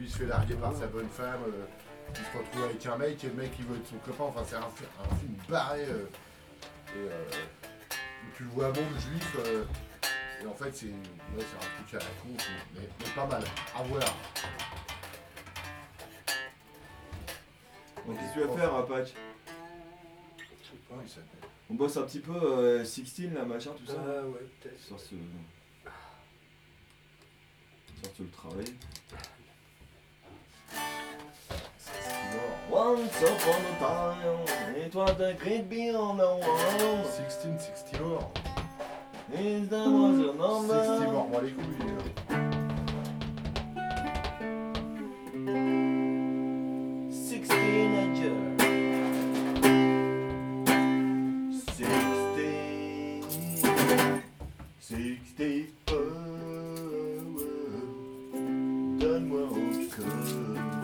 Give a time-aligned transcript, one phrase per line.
[0.00, 1.64] il se fait larguer par sa bonne femme, euh,
[2.10, 4.42] il se retrouve avec un mec et le mec il veut être son copain, enfin
[4.44, 6.06] c'est un, fi- un film barré euh,
[6.88, 7.24] et, euh,
[7.92, 9.64] où tu le vois monde juif euh,
[10.42, 10.92] et en fait c'est ouais,
[11.38, 12.36] c'est un truc à la con
[12.74, 13.44] mais, mais pas mal,
[13.76, 14.02] à voir.
[18.04, 19.10] Donc qu'est-ce que tu vas faire, Apache
[20.88, 21.48] Comment il s'appelle?
[21.70, 24.78] On bosse un petit peu euh, 16, là, machin, tout ça Ah ouais, peut-être.
[24.80, 25.14] Sur ce...
[28.02, 28.64] Sur ce le travail.
[32.84, 35.70] Once upon a time, it was the great
[36.18, 37.06] the world.
[37.06, 38.24] 16, 60 morts.
[39.32, 40.84] Is there was a 60 number.
[41.10, 41.80] morts, moi les couilles.
[41.96, 42.34] euh.
[47.10, 48.44] Six teenagers.
[51.76, 52.52] Sixty.
[54.80, 55.66] Sixty
[59.00, 59.84] Donne-moi encore.
[60.26, 60.83] Seize